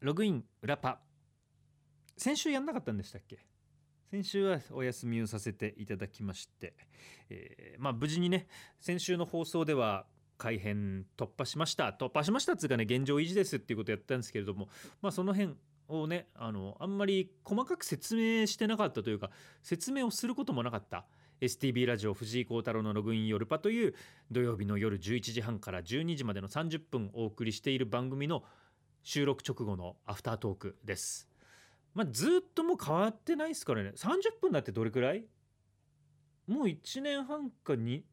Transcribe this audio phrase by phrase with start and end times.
[0.00, 1.00] ログイン裏パ。
[2.16, 3.38] 先週やんなかったんでしたっけ？
[4.10, 6.74] 先週はお休みをさせていただきまして、
[7.28, 8.46] えーまあ無事にね
[8.78, 10.06] 先週の放送では
[10.38, 11.96] 改編突破しました。
[11.98, 14.68] 突破しましたっつうかね現状維持ですっていうことやったんですけれども
[15.00, 15.54] まあその辺
[15.88, 19.30] をねあのあんまり細かく説明してなかったというか
[19.62, 21.06] 説明をすることもなかった。
[21.38, 23.94] STB ラジオ藤井幸太郎のログイン夜パという
[24.30, 28.42] 土曜日の夜11時半から12時までの30分お送りしている番組の
[29.06, 31.28] 収録直後のアフタートークです。
[31.94, 35.24] まあ、ずっともう変わってないですからね30分だってどれくらい？
[36.48, 38.04] もう1年半かに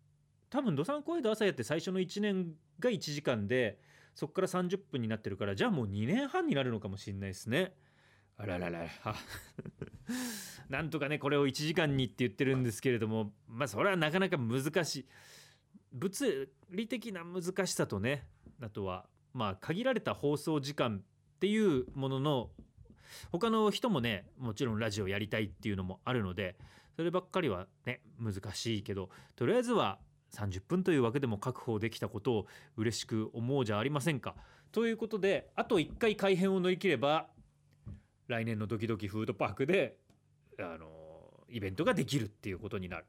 [0.52, 3.80] 多分ドサンコワイド朝やって最初の1年が1時間で
[4.13, 7.73] そこから30分になってるからじゃあもう2年半になるのかもしれないですね。
[8.38, 9.16] あらららあ
[10.70, 15.07] なんとかねこれを1時間にって言ってるんですけれどもまあそれはなかなか難しい
[15.91, 18.27] 物理的な難しさとね
[18.62, 22.50] あとはまあ限られた放送時間っていうものの
[23.32, 26.55] 他の人もねもちろんラジオやりたいっていうのもあるので
[26.96, 29.99] そればっかりはね難しいけどとりあえずは
[30.34, 34.35] 30分という枠でも確保できたことを嬉しく思うじゃありませんか。
[34.72, 37.27] ということであと1回改編を乗り切れば
[38.27, 39.98] 来年のドキドキフードパークで
[40.60, 40.90] あの
[41.50, 43.05] イベントができるっていうことになる。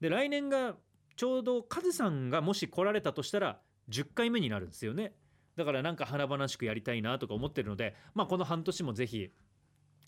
[0.00, 0.74] で来年が
[1.16, 5.12] ちょうどカズさんがもし来られたとしたら10回目になるんですよね。
[5.56, 9.32] だからなんか華々しくやりたいなとか思ってるので、まあ、この半年もぜひ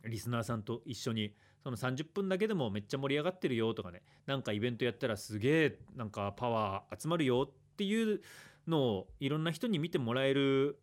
[0.04, 8.20] リスナーさんと一緒にその30分だけでもめっちゃ盛り上がってるよとかねなんかイベントやったらすげえなんかパワー集まるよっていう
[8.66, 10.78] のをいろんな人に見てもらえる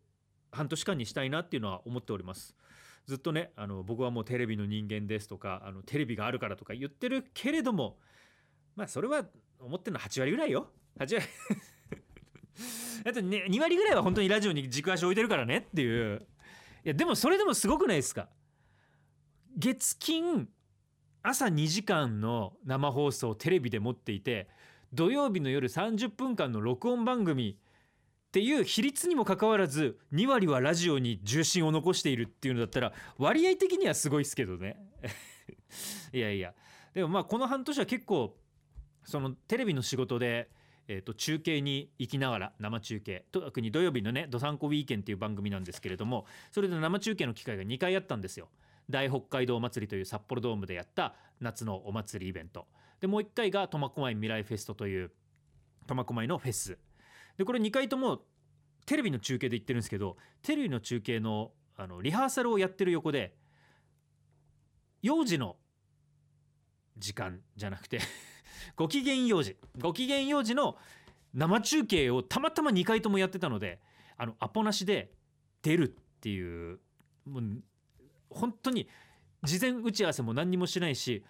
[0.52, 2.54] 半年間にしたいなっていうのは思っております。
[3.06, 7.96] ずっとねあの僕はもうテレビの人間ですとかあのテレビがあるからとか言ってるけれども
[8.76, 9.24] まあそれは
[9.58, 10.68] 思ってるのは8割ぐらいよ
[10.98, 11.26] 8割
[13.04, 16.26] あと、ね、2割ぐらいは本当にラジオに軸足置いてるからねっていう。
[16.84, 18.28] いやでもそれでもすごくないですか？
[19.56, 20.48] 月金
[21.22, 24.48] 朝2時間の生放送をテレビで持っていて
[24.92, 34.76] 土曜日の夜30分間の録音番組っていう比率にもかかわらず2割はラジオに重心を残しているっていうのだったら割合的にはすごいですけどね。
[36.12, 36.54] いやいや。
[36.94, 38.36] でもまあこの半年は結構
[39.04, 40.50] そのテレビの仕事で、
[40.88, 43.26] えー、と中継に行きながら生中継。
[43.30, 48.48] 特に土曜日のね「どさんこウィーケン」っていう番組なんですけれどもそれで生中継の機会が2回あったんですよ。
[48.88, 52.66] 大北海道祭りという札幌ドームでやった夏のお祭りイベント。
[53.00, 55.12] でもう1回が苫小牧未来フェストという
[55.86, 56.78] 苫小牧のフェス。
[57.36, 58.24] でこれ2回とも
[58.86, 63.36] テレビの中継で言ってるんですけどテレビの中継のあのリハーサルをやってる横で
[65.00, 65.56] 幼児の
[66.96, 68.00] 時間じゃなくて
[68.78, 70.76] ご機嫌幼児ご機嫌幼児の
[71.34, 73.80] 生中継をたまたま2回ともやってたので
[74.16, 75.10] あのアポなしで
[75.62, 76.78] 出るっていう
[77.26, 77.42] もう
[78.30, 78.88] 本当に
[79.42, 81.24] 事前打ち合わせも何にもしないし、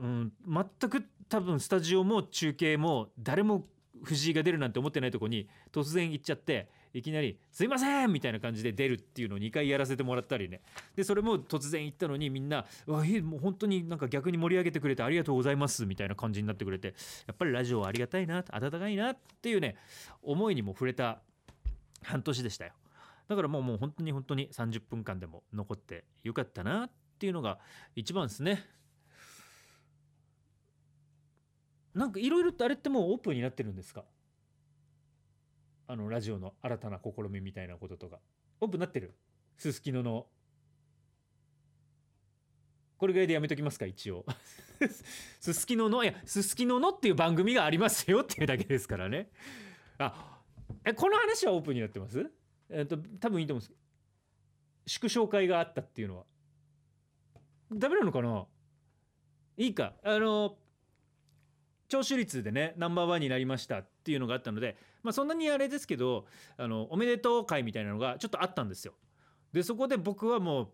[0.00, 3.66] うん、全く多分スタジオも中継も誰も
[4.04, 10.60] 藤井が出るなんて思ってないとこに突然行っちゃっていきなり「すいません!」みたいな感じで出るっていうのを2回やらせてもらったりね。
[10.96, 16.94] でそれも突然行ったのにみんな「わえもう本当になんか逆に盛り上げてくれてありがとうございます」みたいな感じになってくれて
[17.26, 19.76] やっぱりラジオはありがたいな温かいなっていうね
[20.22, 21.22] 思いにも触れた
[22.02, 22.72] 半年でしたよ。
[23.28, 27.60] だからもうもう本当に本当に30分間でも残ってよかったなっていうのが
[27.94, 28.64] 一番ですね。
[31.94, 34.04] なんかいろいろとあれってもうオープンになってるんですか？
[35.90, 38.20] あのラジオの新たな試みみたいなこととか。
[38.60, 39.16] オープンになってる。
[39.56, 40.26] すすきのの。
[42.96, 44.24] これぐらいでやめときますか一応。
[45.40, 49.30] すすきののいやすすきののっていう番組がありますよっていうだけですからね。
[49.98, 50.38] あ
[50.84, 52.24] えこの話はオープンになってます？
[52.70, 53.76] えっと多分いいと思うんです。
[54.86, 56.24] 祝勝会があったっていうのは。
[57.72, 58.46] ダメなのかな？
[59.56, 59.94] いいか。
[60.04, 60.56] あの
[61.88, 68.94] 聴取率でねナンバーワンになりましたっていうのがあったのでまあそんなにあれですけどあのおめでとう会みたいなのがちょっとあったんですよ。
[69.52, 70.68] でそこで僕はもう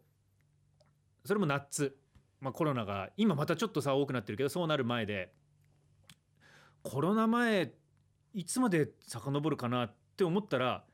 [1.25, 1.97] それも夏、
[2.41, 5.33] まあ、コロナが今またちょっと差多くなってるけどそうなる前で
[6.83, 7.73] コロナ前
[8.35, 10.85] いつまで遡るかなって思ったら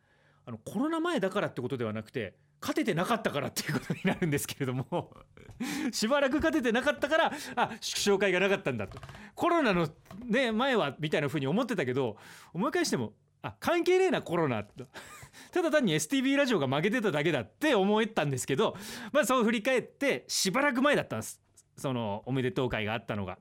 [0.46, 5.10] あのコロナ前だからってことではなくて勝ててなかったからっていうことになるんですけれども
[5.92, 8.98] しばらく勝ててなかったからあ祝勝会がなかったんだと。
[9.34, 9.88] コロナの、
[10.24, 12.16] ね、前はみたいな風に思ってたけど
[12.54, 14.64] 思い返してもあ関係ねえなコロナ
[15.52, 18.76] ただ単に STB ラジオが負けてただけだって思えたんですけど
[19.12, 21.40] まあそう振り返ってしばらく前だったんです。
[21.76, 23.38] そのおめでとう会があったのが。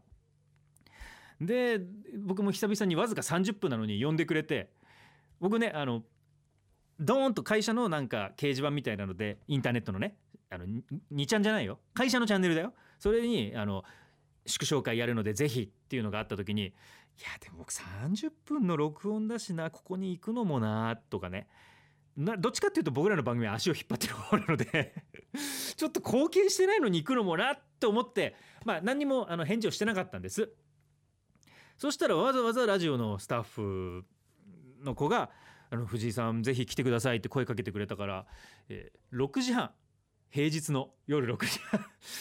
[1.40, 1.82] で
[2.20, 4.72] 僕も久々にわずか30分なのに呼んでくれて
[5.40, 6.04] 僕ねあの
[7.00, 10.16] ドーンと会社のなんか掲示板みたいなのでインターネットのね
[10.52, 10.66] あの
[11.12, 11.80] 2ちゃんじゃないよ。
[11.94, 12.74] 会社のチャンネルだよ。
[13.00, 13.84] それにあの
[14.46, 16.74] 祝勝会やるのでぜひっていうのがあった時に
[17.20, 21.48] いやでも僕30分の録音だしなここに行くのもなとかね。
[22.18, 24.94] などっちかっていうと僕らの番組は足を引っ張ってる方なので
[25.78, 28.36] ちょっと貢献してないのに行くのもなと思って
[28.66, 30.52] まあ何にもあの返事をしてなかったんです。
[31.78, 34.06] そしたらわざわざラジオのスタッフ
[34.82, 35.32] の子が
[35.72, 38.28] 「あの藤井さんぜひ来てください」って声かけてくれたから、
[38.70, 39.72] えー、6時半。
[40.32, 41.60] 平日の夜6時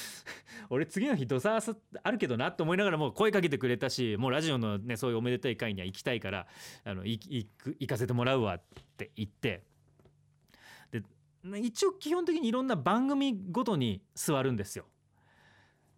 [0.68, 1.58] 俺次の日どさ
[2.02, 6.46] あるけどなと思いながらも声かけてくれたしもうラジオのねそういうおめでたい会には行きたいから
[6.84, 8.62] あの行く行かせてもらうわっ
[8.96, 9.64] て言って
[10.90, 11.02] で
[11.60, 14.86] 一応基本的にいろんな番組ごとに座るんですよ。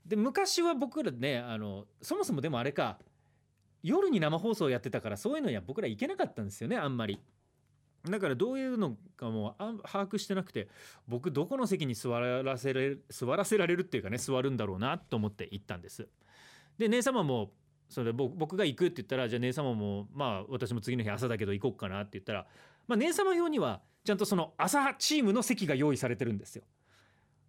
[0.06, 2.99] で昔は僕らねあのそもそもでもあれか
[3.82, 7.20] 夜に生放送やってたからそういうのには僕ら行けなかったんですよねあんまり。
[8.09, 10.69] だからどういうのかも把握してなくて
[11.07, 16.09] 僕どこの席に座らせられる座らせられるっていうかね座るんだろうなと思って行ったんです。
[16.79, 17.53] で姉様も
[17.89, 22.47] それ僕が行くって言ったらじゃあ姉様もまあ私も次の日朝だけど行こうかなって言ったら、
[22.89, 26.65] まあ、姉様用にはちゃんとその朝チームの席が用意されてるんですよ。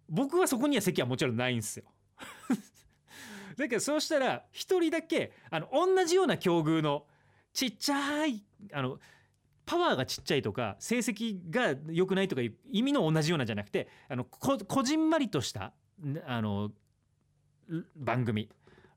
[0.08, 1.86] 僕はそこには席はもちろんないんですよ。
[3.56, 7.06] だけどそうしたら一人だけあの同じような境遇の
[7.52, 8.98] ちっちゃいあの
[9.66, 15.72] パワーがちっちゃいとか成績が良くないとか意味の同じようなじゃなくてあのここじんまりとした
[16.26, 16.70] あの
[17.96, 18.48] 番組。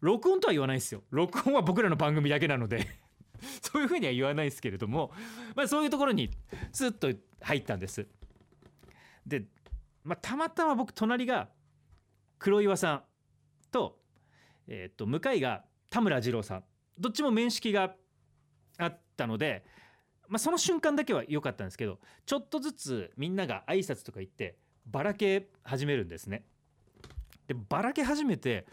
[0.02, 1.04] 録音とは言わないですよ。
[1.10, 2.88] 録音は僕らの番組だけなので。
[3.62, 5.12] そういうふうには言わないですけれども、
[5.56, 6.32] まあ、そういうところに
[6.72, 7.12] スッと
[7.42, 8.08] 入ったんです。
[9.26, 9.46] で、
[10.04, 11.50] まあ、たまたま僕隣が
[12.40, 13.04] 黒岩さん
[13.72, 14.00] と,、
[14.68, 16.64] えー、と向かいが田村二郎さん。
[16.98, 17.96] どっちも面識が
[18.80, 19.64] あったので
[20.30, 26.46] まあ、その瞬間だけは良かったんですけどちょっとずつみんなが挨拶とか言ってばらけ始めるんですね。
[27.48, 28.68] でばらけ始めて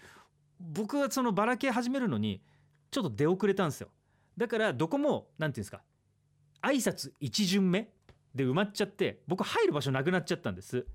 [0.61, 2.43] 僕はそのばらけ始めるのに
[2.91, 3.89] ちょっと出遅れたんですよ。
[4.37, 5.83] だからどこも何て言うんですか
[6.63, 7.91] 挨拶1巡目
[8.35, 10.87] で埋まっちゃって僕入る場所なくなっちゃったんです。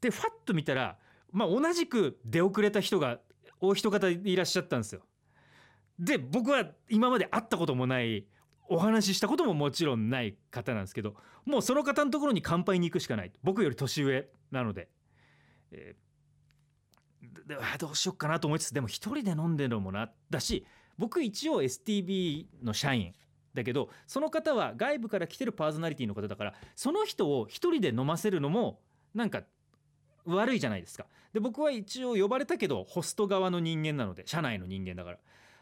[0.00, 0.98] でファッと見たら、
[1.32, 3.20] まあ、同じく出遅れた人が
[3.60, 5.02] お一方いらっしゃったんですよ。
[5.98, 8.26] で僕は今まで会ったこともない
[8.70, 14.88] お話ししたことももちろんない方なんですけどもうその方のところに乾杯に行くしかない僕より年上なので、
[15.72, 20.64] えー、どうしよっかなと思いつつでも一人で飲んでるのもなだし
[20.98, 23.12] 僕一応 STB の社員
[23.54, 28.78] だけどその方は外部から来てるパーソナリティの方だからその人を一人で飲ませるのも
[29.14, 29.42] なんか
[30.24, 31.06] 悪いじゃないですか。
[31.32, 35.18] で僕は一応呼ばれたけどホスト側の人間なので社内の人間だから。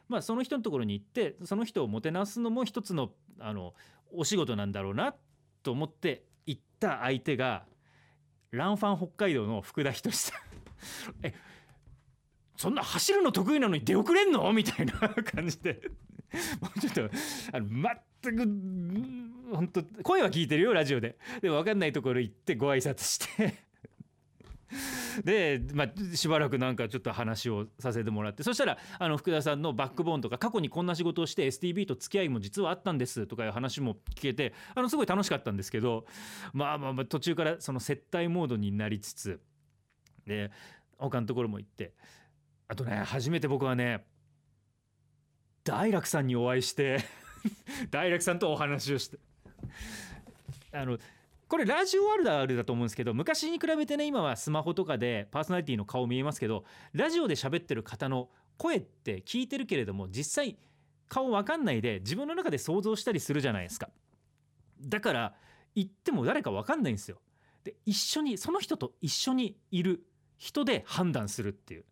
[0.09, 3.75] まあ、その人のところに行ってその人をもてなすのも一つのあの
[4.13, 5.15] お仕事なんだろうな
[5.63, 7.65] と思って行った相手が
[8.51, 10.41] ランファン北海道の福田仁さん。
[11.23, 11.35] え
[12.57, 14.53] そんな走るの得意なのに出遅れんの？
[14.53, 15.81] みたいな 感じで。
[16.61, 17.05] もうちょっと
[17.53, 17.69] あの
[18.23, 21.19] 全く本当声は聞いてるよラジオで。
[21.41, 23.68] でも分かんないところ行ってご挨拶して。
[25.25, 36.07] で、まあ、しばらくなんかちょっと話をさせてもらってそしたらあの福田さんのバックボーンとか過去にこんな仕事をして STB と付き合いも実はあったんですとかいう話も聞けてあのすごい楽しかったんですけど
[36.53, 39.41] まあまあまあ途中からその接待モードになりつつ
[40.27, 40.51] で
[40.99, 41.95] 他のところも行って
[42.69, 44.05] あとね初めて僕はね
[45.65, 47.05] 大楽さんにお会いして
[47.91, 49.19] 大楽さんとお話をして
[50.73, 50.99] あの
[51.49, 58.29] これラジオあるあるだと思うんですけど昔に比べてね今はスマホとかでパーソナリティの顔見えますけどラジオで喋ってる方の
[58.59, 60.59] 声って聞いてるけれども実際
[61.09, 63.89] 顔わかんないで自分の中で想像したりするじゃないですか。
[64.81, 65.35] だから
[65.75, 67.19] 言っても誰かわかんないんですよ。
[67.65, 70.05] で一緒にその人と一緒にいる
[70.37, 71.85] 人で判断するっていう。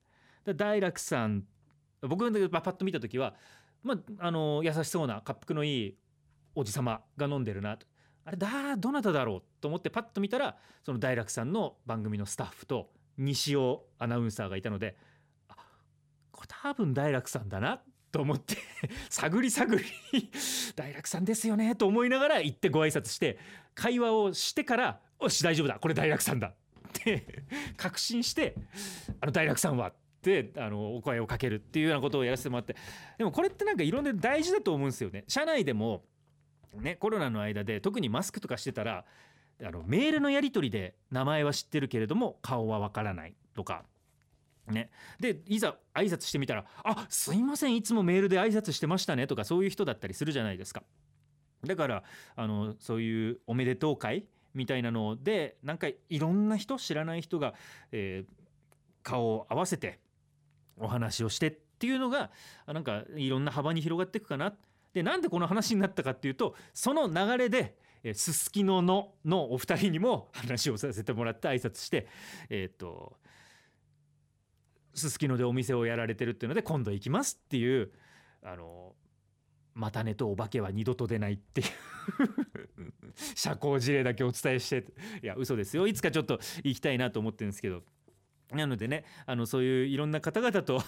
[0.55, 1.45] 大楽さん
[2.03, 3.35] 僕がパッと見た時は、
[3.83, 5.97] まあ、あの優しそうな滑腹のいい
[6.55, 7.87] おじ様が飲んでるなと。
[8.27, 14.97] あれだどなただろうと思ってパッと見たらその大楽さんの番組のスタッフと西尾アナウンサーがいたので
[15.49, 15.55] あ
[16.33, 17.81] これ多分大楽さんだな
[18.11, 18.57] と思って
[19.11, 19.85] 探り探り
[20.75, 23.39] 大楽さんですよねと思いながら行ってご挨拶して
[23.77, 26.53] 会話をしてから「よし大丈夫だこれ大楽さんだ」っ
[26.93, 27.45] て
[27.79, 28.57] 確信して
[29.23, 32.75] 「あの大楽さんは」ってあのお声をかけるっていうようなことをやらせてもらって
[33.19, 35.23] でもこれってなんかいろんな大事だと思うんですよね。
[35.29, 36.05] 社内でも
[36.75, 39.05] ね、コロナの間で特にマスクとかしてたら
[39.63, 43.85] あのメールのやり取りで名前は知ってるけれども顔はわからないとか。
[44.69, 50.83] ね、でいざ挨拶してみたら「あすいませんいつもメールで挨拶してましたね」とかそういう人だったりするじゃないですか。
[51.65, 52.03] だから
[52.35, 57.55] あのそういうおめでとう会みたいなのでなんかいろんな人知らない人が、
[57.93, 58.45] えー、
[59.05, 60.01] 顔を合わせて
[60.79, 62.31] お話をしてっていうのが
[62.67, 64.53] なんかいろんな幅に広がっていくかな
[64.97, 67.77] でなんでこの話になったかっていうとその流れで
[68.15, 72.09] すすきのののお二人にも話をさせてもらって挨拶して
[72.49, 73.19] えっ、ー、と
[74.95, 77.93] すすきのでお店をやられてるっていうので今度行きますっていう
[78.43, 78.95] あの
[79.75, 81.67] またねとお化けは二度と出ないっていう
[83.37, 84.87] 社交辞令だけお伝えして
[85.23, 85.87] いや嘘ですよ。
[85.87, 87.83] いつかちょっと行きたいなと思ってるんですけど。
[88.53, 90.81] なのでねあのそういういろんな方々と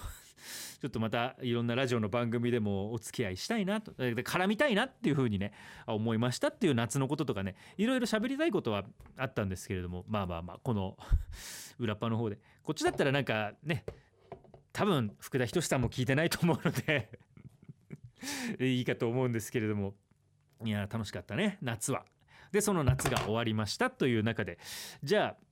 [0.80, 3.92] ちょっとまたいろんなラジオの番組でもお付き合いしたいなと。
[3.92, 5.52] 絡みたいなっていうふうにね
[5.86, 8.84] 思いましたっていう夏のこととかねいろいろ喋りたいことは
[9.16, 10.96] あったんですけれどもまあまあまあこの
[11.78, 12.38] 裏っ端の方で。
[12.62, 13.84] こっちだったらなんかね
[14.72, 17.10] 多分福田仁さんも聞いてないと思うので
[18.60, 19.94] いいかと思うんですけれども。
[20.64, 22.04] いや楽しかったね夏は。
[22.50, 24.58] でその夏が終わりましたという中で。
[25.02, 25.48] じゃあ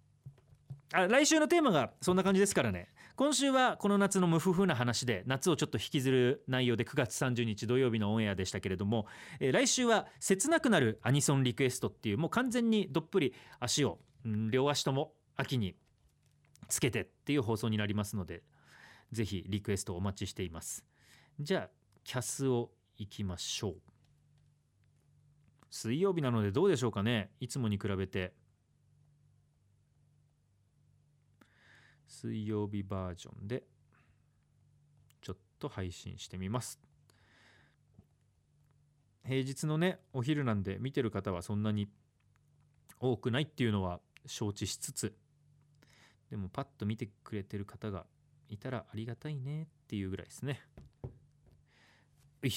[0.93, 2.89] あ来週のテーマがそんな感じですからね。
[3.17, 9.07] 今週はこの夏の無夫婦な話で夏をちょっと引きずる内容で9月30日土曜日のオンエアでしたけれども、
[9.41, 15.77] えー、来週は切なくなるアニソンリクエストっていうもう完全にどっぷり足を、うん、両足とも秋に
[16.69, 18.43] つけてっていう放送になりますので
[19.13, 20.85] ぜひリクエストお待ちしています。
[21.41, 21.71] じゃあ
[22.05, 23.75] キャスをいきましょう。
[25.71, 27.31] 水曜日なのでどうでしょうかね。
[27.41, 28.35] いつもに比べて。
[32.07, 33.65] 水曜日バージョンで
[35.21, 36.81] ちょっと配信してみます。
[39.25, 41.89] 平日のねお昼なんで見てる方はそんなに
[43.01, 45.17] 多くないっていうのは承知しつつ
[46.31, 48.07] でもパッと見てくれてる方が
[48.49, 50.61] いたらありがたいねっていうぐらいですね。
[52.43, 52.51] い。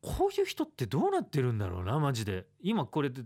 [0.00, 2.46] こういう人ってどうなってるんだろうなマジで。
[2.60, 3.22] 今これで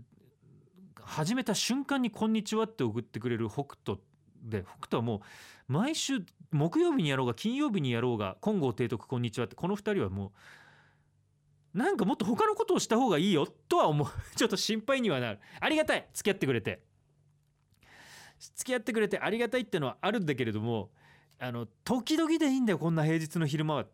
[1.01, 3.99] 始めた瞬間に「こんにちは」って送ってくれる北斗
[4.43, 5.19] で北斗はもう
[5.67, 14.07] 毎週木曜日にやろうが金曜日にやろうが金剛提督こんにちはってこの2人はもうなんかもっと他のことをした方がいいよとは思う。
[14.35, 15.39] ちょっと心配にはなる。
[15.59, 16.07] ありがたい。
[16.13, 16.81] 付き合ってくれて。
[18.55, 20.89] 付き合ってくれてありがたいってのはあるんだけれども
[21.39, 23.87] あの時々でいいんだよこんな平日の昼間は。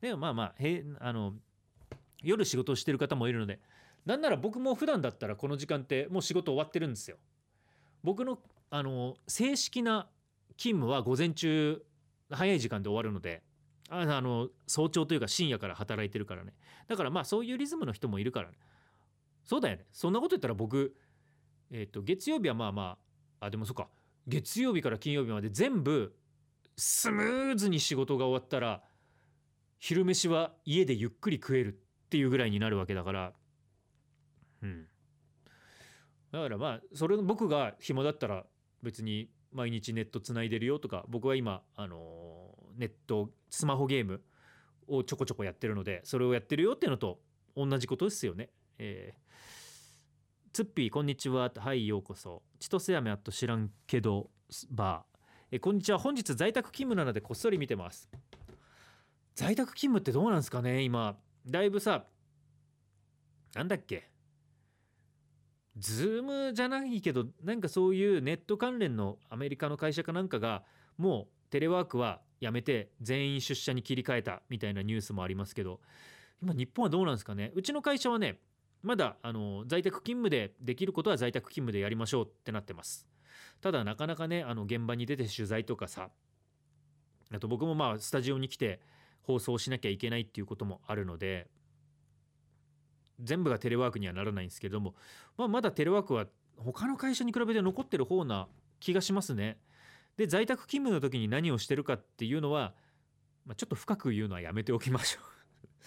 [0.00, 1.34] でもまあまあへあの
[2.22, 3.60] 夜仕事をしてる方もいるので。
[4.06, 7.16] なんなら僕も普段だったらこの時間ってもう仕事終わってるんですよ。
[8.04, 8.38] 僕の
[8.70, 10.08] あの正式な
[10.56, 11.82] 勤務は午前中
[12.30, 13.42] 早い時間で終わるので
[13.88, 16.52] あの早朝というか深夜から働いてるからね。
[16.86, 18.56] だからまあそういうリズムの人もいるからね。
[19.44, 19.86] そうだよね。
[19.92, 20.94] そんなこと言ったら僕、
[21.70, 22.98] えー、と月曜日はまあま
[23.40, 23.88] ああでもそっか。
[24.26, 26.14] 月曜日から金曜日まで全部
[26.76, 28.82] スムーズに仕事が終わったら
[29.78, 33.32] 昼飯は家でゆっくり食えるっていうぐらいになるわけだから。
[34.62, 34.86] うん。
[36.34, 38.44] だからまあそれ僕が暇だったら
[38.82, 44.20] 別に毎日ネットつないでるよとか僕は今あのネットスマホゲーム
[44.88, 47.20] をちょこちょこやってるのでそれをやってるよっていうのと
[47.56, 48.50] 同じことですよね。
[48.78, 52.42] えー、ツッピーこんにちははいようこそ。
[52.58, 54.30] 千歳飴あと知らんけど
[54.70, 55.18] バー。
[55.52, 55.98] えこんにちは。
[55.98, 58.10] 本日在宅勤務なのでこっそり見てます。
[59.36, 61.16] 在宅勤務ってどうなんですかね今。
[61.46, 62.06] だいぶさ
[63.54, 64.13] なんだっけ。
[65.76, 70.62] Zoom じゃないけどなんかそういうネット関連のアメリカの会社かなんかが
[70.98, 75.80] もうテレワークはやめて全員出社に切り替えたみたいなニュースもありますけど
[76.42, 77.52] 今日本はどうなんですかね？
[77.54, 78.38] うちの会社はね
[78.82, 83.08] まだあの在宅勤務でできることは在宅勤務でやりましょうってなってます。
[83.60, 86.10] ただなかなかねあの現場に出て取材とかさ
[87.32, 88.80] あと僕もまあスタジオに来て
[89.22, 91.48] 放送しなきゃいけないっていうこともあるので
[93.20, 94.94] 全部がテレワークにはならないんですけれども、
[95.36, 98.48] まあ、まだテレワークは他の会社に比べて残ってる方な
[98.80, 99.58] 気がしますね。
[100.16, 102.74] で在宅勤務の時に何をしてるかっていうのは、
[103.44, 105.24] まあ、ちょっと深く言うのはやめておきましょう。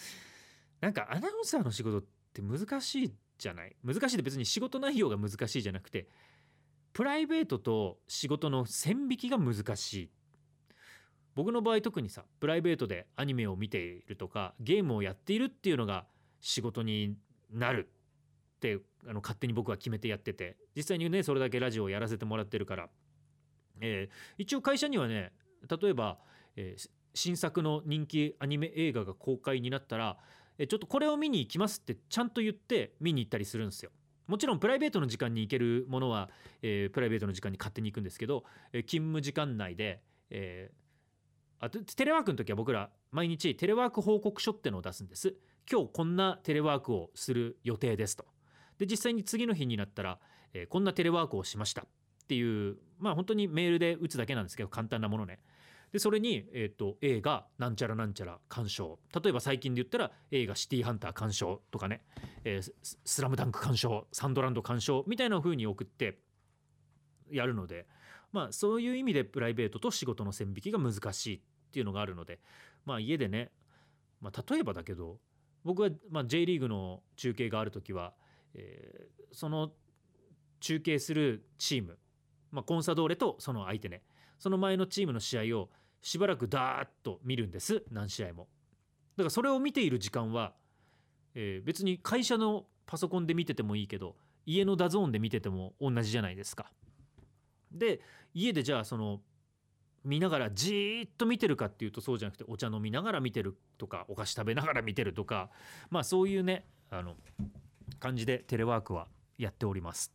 [0.81, 2.03] なんかアナウンサーの仕事っ
[2.33, 3.75] て難しいじゃない？
[3.83, 6.07] 難しいって別に仕事内容が難しいじゃなくて
[6.93, 10.11] プライベートと仕事の線引きが難しい。
[11.35, 16.07] 僕の場合特にさプライベートでアニメを見ているとかゲームをやっているっていうのが
[16.41, 17.15] 仕事に
[17.51, 17.89] なる
[18.57, 22.89] ってあの勝手に僕は決めてやってて実際にねそれだけラジオをやらせてもらってるから、
[23.79, 25.31] えー、一応会社にはね
[25.81, 26.17] 例えば、
[26.55, 30.17] えー、新作の人気アニメ映画が公開になったら、
[30.57, 33.91] えー、ちょっとこれを見に行きますってちゃんと言って見に行ったりするんですよ。
[34.27, 36.29] もちろんプライベートの時間に行けるものは、
[36.61, 45.33] えー、プライベートの時間に勝手に行くんですけど、えー、勤務時間内で、えー、あテレワークの時は僕ら毎日テレワーク報告書ってのを出すんです。
[45.67, 48.25] 今日こんなテレワークをする予定ですと。
[48.77, 50.19] で実際に次の日になったら、
[50.53, 51.81] えーこんなテレワークをしました。
[51.81, 51.85] っ
[52.27, 55.39] ていうまあ本当にメールで打つだけなんですけど簡単なものね。
[55.91, 58.99] でそれに、えー、と映画なんちゃらなんちゃら鑑賞。
[59.19, 62.03] 例えば最近で言ったら映画「シティーハンター」鑑賞とかね
[62.45, 66.19] 「えーススラムダンク鑑賞サンドランド鑑賞みたいな風に送って
[67.31, 67.87] やるので。
[68.31, 71.37] まあそういう意味でプライベートと仕事の線引きが難しい。
[71.37, 71.41] っ
[71.77, 72.39] ていうのがあるので
[72.85, 73.51] まあ家でね、
[74.19, 75.19] まあ、例えばだけど
[75.63, 78.13] 僕は、ま、J リーグの中継がある時は、
[78.55, 79.71] えーその
[80.61, 81.97] 中継するチーム、
[82.49, 84.01] まあ、コンサドーレとその相手ね
[84.39, 85.69] その前のチームの試合を
[86.01, 88.47] しばらくダーッと見るんです何試合も。
[89.17, 90.53] だからそれを見ている時間は、
[91.35, 94.15] えー別に会社のパソコンで見ててもいいけど
[94.45, 96.71] 家の DAZN で見てても同じじゃないですか。
[97.71, 97.99] で
[98.33, 99.21] 家でじゃあその
[100.03, 105.49] 見ながらじーっと見てるかっていうとそうじゃなくてお茶飲みながら見てるとかお菓子食べながら見てるとか
[105.89, 107.15] まあそういうねあの
[107.99, 110.13] 感じでテレワークはやっております。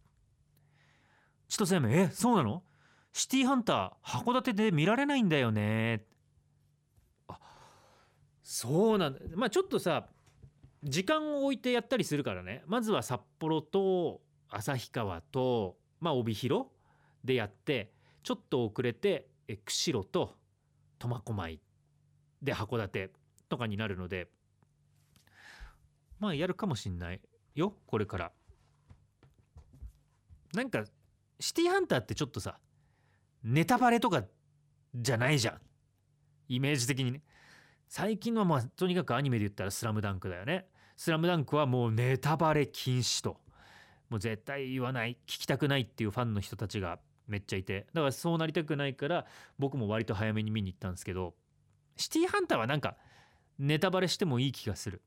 [1.49, 2.63] 千歳めえそうなの？
[3.13, 6.07] シティーハンター函館で見られないんだよね。
[7.29, 7.39] あ
[8.43, 9.21] そうなんだ。
[9.35, 10.09] まあちょっとさ
[10.83, 12.63] 時間を置いてやったりするからね。
[12.67, 16.69] まずは札幌と旭川とまあ帯広
[17.23, 20.37] でやってちょっと遅れてえ釧路と
[20.99, 21.61] 苫小牧
[22.41, 23.11] で函館
[23.49, 24.29] とかになるので
[26.19, 27.21] まあやるかもしんない
[27.55, 28.33] よこれから。
[30.55, 30.85] なんか
[31.41, 32.59] シティーハンターってちょっとさ
[33.43, 34.23] ネタバレとか
[34.95, 35.61] じゃないじゃん。
[36.49, 37.23] イメージ的にね。
[37.89, 43.41] 最近はまあとにかくアニメで言ったら「スラムダンクだよね「スラムダンクはもうネタバレ禁止と。
[44.09, 47.01] もう絶対言わない聞きたくないっていうファンの人たちが
[47.33, 47.87] めっちゃいて。
[47.95, 49.27] だからそうなりたくないから
[49.59, 51.35] 僕も割と早めに見に行ったんですけど
[51.97, 52.97] シティーハンターはなんか
[53.59, 55.03] ネタバレしてもいい気がする。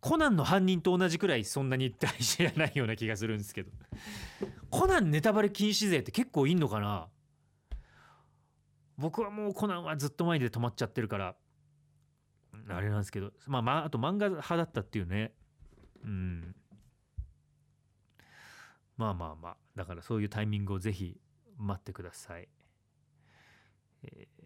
[0.00, 3.72] コナンの犯人と同じくらいそんなに大事じゃないような気がするんですけど。
[4.70, 7.08] コナンネタバレ禁止税って結構いんのかな？
[8.96, 11.34] 僕はもうコナンはずっと前で止まっちゃってるから
[12.68, 13.32] あれなんですけど。
[13.46, 15.32] まあまああと漫画派だったっていうね。
[16.04, 16.54] うん。
[18.96, 19.56] まあまあまあ。
[19.76, 21.20] だからそういうタイミングをぜひ
[21.58, 22.48] 待ってください、
[24.02, 24.36] えー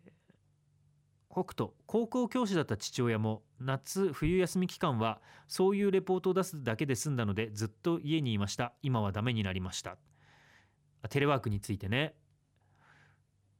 [1.32, 8.72] 北斗高校教師だった父親も夏冬休み期間はそういうレポートを出すだけで済んだのでずっと家にいました。
[8.82, 9.96] 今はダメになりました。
[11.08, 12.16] テレワークについてね。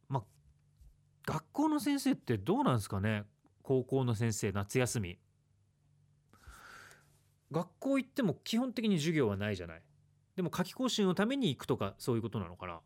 [0.09, 0.23] まあ
[1.25, 3.23] 学校の先生ってどうなんですかね？
[3.63, 5.21] 高校の先生夏休み。
[7.53, 9.83] 学校行っても基本的に授業はないじゃない。
[10.41, 12.81] でも夏期講習のために行くとかそういうことなのかな？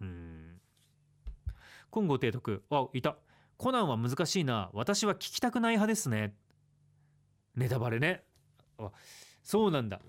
[0.00, 0.58] うん。
[1.90, 3.18] 金剛提督あいた。
[3.58, 4.70] コナンは難しいな。
[4.72, 6.34] 私は聞きたくない派ですね。
[7.56, 8.22] ネタバレね。
[8.78, 8.90] あ
[9.42, 10.00] そうなんだ。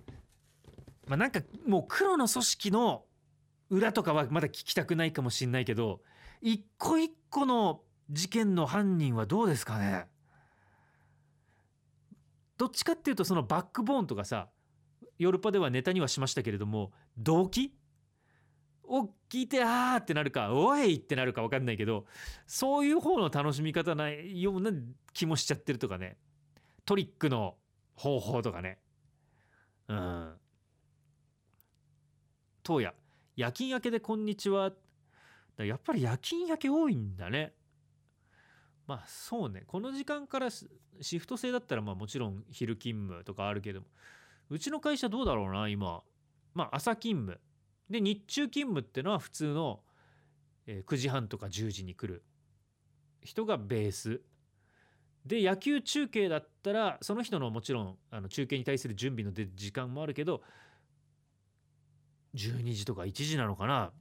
[1.06, 3.04] まあなんかもう黒の組織の
[3.70, 6.00] 裏とかはまだ聞きたくないかもしんないけど
[6.40, 10.06] 一個一個の事件の犯人はどうですかね？
[12.58, 14.48] どっちかっていうとそのバックボーンとかさ
[15.20, 17.74] ヨルパではネタにはしましたけれども動機？
[18.86, 22.06] を聞いてあーってなるかおいってなるか分かんないけど
[22.46, 24.72] そういう方の楽しみ方ないような
[25.14, 26.18] 気もしちゃってるとかね。
[26.86, 27.56] トリックの
[27.96, 28.80] 方法とかね。
[29.88, 30.34] うん。
[32.62, 32.94] 当夜
[33.38, 34.72] 夜勤明けでこんにちは。
[35.56, 37.54] だやっぱり夜勤明け多いんだね。
[38.86, 39.64] まあそうね。
[39.66, 40.68] この時間からシ
[41.00, 43.88] シフト制だったらまあもちろん昼勤務とかあるけども。
[44.54, 46.04] うちの会社どうだろうな今。
[46.54, 47.42] まあ朝勤務。
[47.90, 49.80] で日中勤務ってのは普通の、
[50.68, 52.24] えー9時半とか10時に来る。
[53.24, 54.22] 人がベース。
[55.26, 60.44] で野球中継だったらその人のもちろんあの中継に対する準備の時間もあるけど
[62.36, 63.92] 12時とか1時なのかな。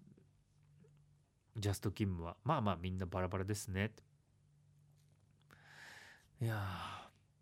[1.56, 2.36] ジャスト勤務は。
[2.44, 3.90] まあまあみんなバラバラですね。
[6.42, 6.60] いや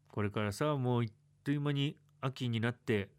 [0.06, 1.08] これからさもうあっ
[1.42, 3.10] という間に秋になって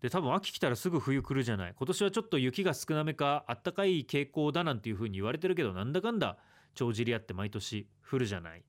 [0.00, 1.74] で多分秋来たらすぐ冬来るじゃない。
[1.76, 6.38] 今年はちょっと雪が少なめかあったかい傾向だなんていう風に言われてるけどなんだかんだ
[6.74, 8.60] 帳尻合って毎年降るじゃない。
[8.60, 8.62] っ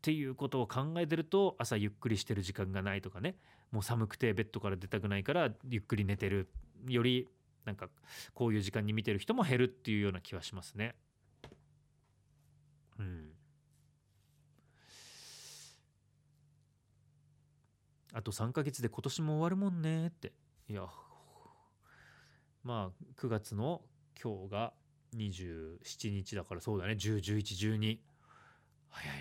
[0.00, 3.36] ていうことを考えてると朝ゆっくりしてる時間がないとかね。
[3.70, 6.48] もう寒くてベッドから出たくないからゆっくり寝てる
[6.88, 7.28] より
[7.64, 7.88] なんか
[8.34, 10.94] こういう時間に見てる人も減るっていうような気はしますね。
[12.98, 13.34] うん
[18.14, 20.32] あと3ヶ月で今年も終わるもんねって。
[20.68, 20.86] いや
[22.62, 23.82] まあ9月の
[24.22, 24.72] 今日が
[25.16, 26.92] 27日だからそうだね。
[26.92, 27.98] 101112
[28.88, 29.16] 早い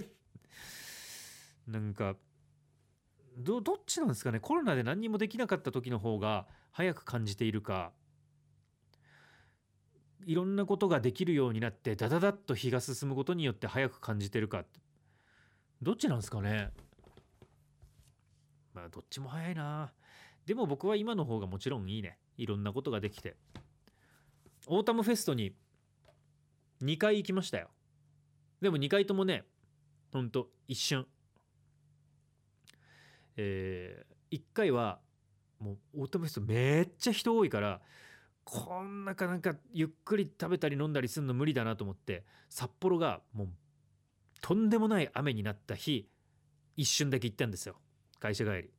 [0.00, 0.10] ね。
[1.68, 2.16] なんか
[3.36, 4.40] どどっちなんですかね。
[4.40, 7.92] コロナで何にもできなかった時の方が早く感じているか。
[10.24, 14.64] いろんなことができるようになってダダダッと日が進むことによって早く感じてるか。
[15.82, 16.72] どっちなんですかね。
[18.74, 19.92] まあどっちも早いな。
[20.44, 22.18] でも僕は今の方がもちろんいいね。
[22.36, 23.36] いろんなことができて。
[24.66, 25.54] オータムフェストに
[26.82, 27.70] 2回行きましたよ。
[28.60, 29.44] でも2回ともね
[30.12, 31.06] ほんと一瞬。
[33.36, 35.00] えー、1回は
[35.58, 37.80] もうオータムフェストめっちゃ人多いから
[38.44, 43.48] こんなかなんかゆっくり食べたり飲んだりするの無理だなと思って札幌がもう
[44.40, 46.08] とんでもない雨になった日
[46.76, 47.76] 一瞬だけ行ったんですよ。
[48.24, 48.70] 会社帰り。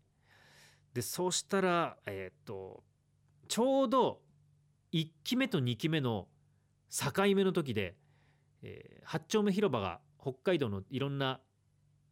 [0.95, 2.83] でそうしたらえっ、と
[3.47, 4.21] ちょうど
[4.91, 6.27] 1期目と2期目の
[6.89, 7.95] 境目の時で、
[8.63, 11.41] えー、八丁目広場が北海道のいろんな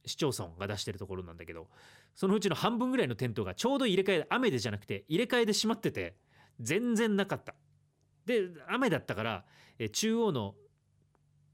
[0.05, 1.69] 市町村が出してるところなんだけど
[2.13, 6.17] そのうちの半分ぐらいのテントがちょうど入れ替え雨でじゃなくて入れ替えで閉まってて
[6.59, 7.55] 全然なかった
[8.25, 9.45] で雨だったから
[9.79, 10.55] え中央の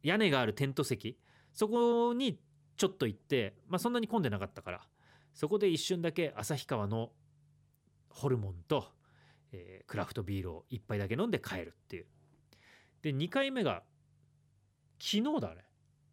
[0.03, 1.17] 屋根があるテント席
[1.53, 2.39] そこに
[2.75, 4.81] ちょっと行ってまあそんなに混んでなかったから
[5.33, 7.11] そこで一瞬だけ旭川の
[8.09, 8.85] ホルモンと、
[9.51, 12.05] えー、クラフトビールを1杯だけ飲んで帰るっていう。
[13.01, 13.83] で2回目が
[14.99, 15.63] 昨日だね。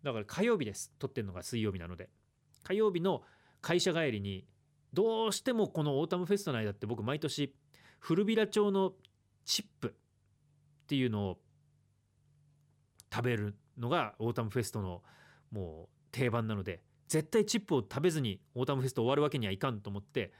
[0.02, 0.92] だから火曜日です。
[0.98, 2.08] 撮ってるのが水曜日なので。
[2.62, 3.22] 火曜日の
[3.60, 4.44] 会社帰りに
[4.92, 7.54] どうしてもこのオータムフェストの間って僕毎年
[7.98, 8.92] 古平町の
[9.44, 11.38] チップっていうのを
[13.12, 15.02] 食べるのがオータムフェストの
[15.50, 20.32] もう定番なので絶対チップを食べずにオータムフェスト終わるわけにはいかんと思って、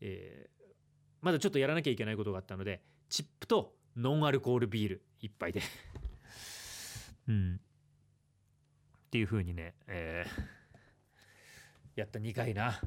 [0.00, 0.74] えー、
[1.22, 5.62] まだちょっとやらなきゃいけないことがあったのでチップとノンアルコールビール1杯で。
[7.28, 7.60] うん。
[9.06, 12.80] っていう風にね、えー、やった2回な。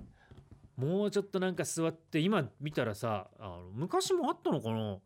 [0.78, 4.98] もうちょっとなんか座って今見たらさあの昔もあったのかな。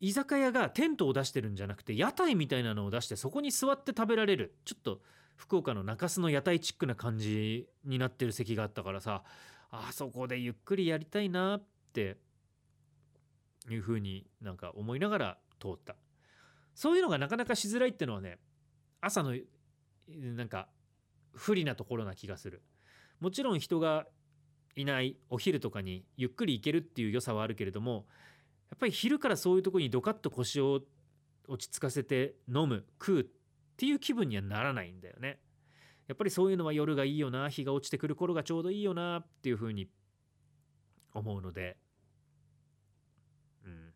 [0.00, 4.54] 居酒屋がテントを出してるんじゃなくて屋台みたいなのを出してそこに座って食べられる。
[4.64, 5.00] ちょっと
[5.40, 9.22] 福岡の中洲の屋台チックな感じになってる席があったからさ
[9.70, 12.18] あそこでゆっくりやりたいなって
[13.70, 15.96] いうふうになんか思いながら通った。
[16.74, 18.38] そういうのがなかなかしづらいってのはね
[19.00, 19.34] 朝の
[20.08, 20.68] なんか
[21.32, 22.62] 不利なところな気がする。
[23.18, 24.06] もちろん人が
[24.76, 28.06] いないお昼とかにゆっくり行けるっていう良さはあるけれども
[28.70, 30.80] やっぱり昼からそういうとこにドカッと腰を
[31.48, 33.24] 落ち着かせて飲む食うっ
[33.80, 35.40] ていう気分にはならないんだよね。
[36.06, 39.88] やっぱりそういうのは夜がいいよな日が落ちてくる頃がちょうどいいよなっていうふうに
[41.14, 41.78] 思うので。
[43.64, 43.94] うん。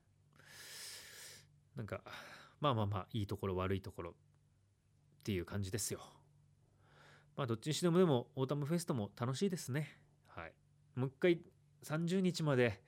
[1.77, 2.01] なんか
[2.61, 4.15] まあまあまあいいところ悪いところっ
[5.23, 6.01] ていう感じですよ。
[7.37, 9.99] まあどっちにしてもでもオータムフェストも楽しいですね。
[10.29, 10.53] はい。
[10.95, 11.43] もう一回
[11.83, 12.83] 30日まで。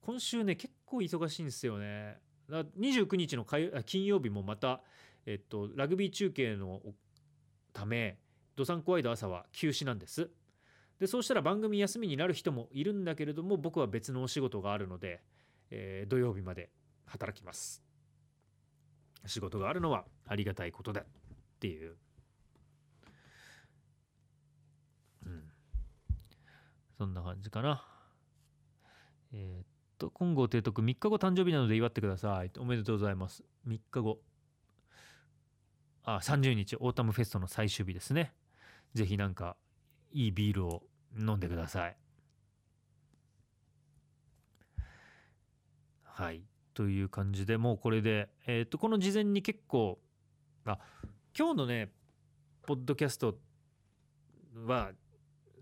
[0.00, 2.18] 今週ね結構忙しいんですよね。
[2.48, 3.44] 29日の
[3.84, 4.82] 金曜日もまた、
[5.26, 6.80] えっと、ラグビー中継の
[7.72, 8.18] ため
[8.56, 10.30] どさんこワイド朝は休止なんです。
[10.98, 15.22] でそうしたら番組休みになる人もいるんだけれども僕は別のお仕事があるので、
[15.70, 16.70] えー、土曜日まで
[17.06, 17.82] 働きます。
[19.26, 21.04] 仕事があるのはありがたいことだっ
[21.58, 21.96] ていう。
[25.26, 25.42] うん。
[26.98, 27.82] そんな感じかな。
[29.32, 29.66] えー、っ
[29.98, 32.50] と金剛提督3日後誕生日なので祝ってください。
[32.58, 33.42] おめでとうございます。
[33.66, 34.20] 3日後。
[36.04, 38.32] あ30日オータムフェストの最終日ですね。
[38.94, 39.56] ぜひなんか
[40.12, 40.82] いいビールを
[41.18, 41.96] 飲んでください。
[46.04, 46.42] はい。
[46.74, 49.98] という感じでもうこれでえっ、とこの事前に結構
[50.64, 50.78] あ
[51.36, 51.90] 今日のね
[52.66, 53.36] ポッドキャスト
[54.66, 54.92] は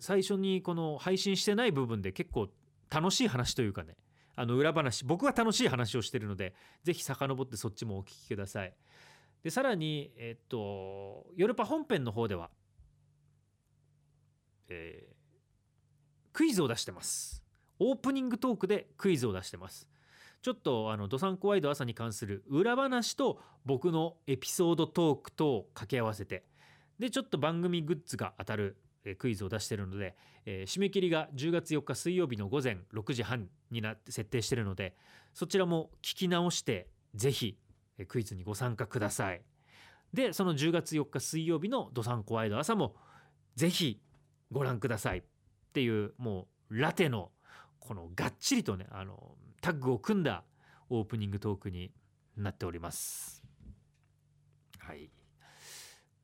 [0.01, 2.49] 最初にこの配信してない部分で結構
[2.91, 3.97] 楽しい話というかね
[4.37, 8.75] あの裏話僕は楽しい話をしてるのでぜひ遡ってそっちもお聞きください。
[9.43, 12.51] でさらにえっとヨルパ本編の方では、
[14.69, 15.17] えー、
[16.33, 17.43] クイズを出してます。
[17.81, 19.89] オープニングトークでクイズを出してます。
[20.43, 26.45] ちょっとあのドサンコワイド朝に関する裏話と僕のエピソードトークと掛け合わせて
[26.99, 28.77] でちょっと番組グッズが当たる
[29.19, 34.95] クイズを出してるので、えー、締め切りが10月4日水曜日の午前6時半になって設定してるので
[35.35, 37.57] そちらも聞き直してぜひ
[38.07, 39.43] クイズにご参加ください。
[40.13, 42.97] でその10月4日水曜日のドサンコワイド朝も
[43.57, 44.01] ぜひ
[44.51, 45.19] ご覧ください。
[45.19, 45.23] っ
[45.73, 47.31] ていうもうラテの
[47.79, 50.45] このがっちりとねあのタッグを組んだ
[50.89, 51.93] オープニングトークに
[52.37, 53.43] なっております。
[54.79, 55.11] はい。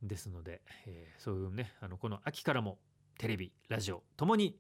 [0.03, 2.79] ですので、えー、そういうねあのこの秋からも
[3.19, 4.57] テレビラジオともに、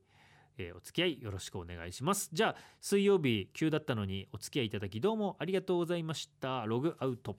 [0.58, 2.30] えーお付き合いよろしくお願いします。
[2.32, 6.64] じゃあ水曜日急だったのにお付き合いいただきどうもありがとうございました。
[6.66, 7.36] ログアウト。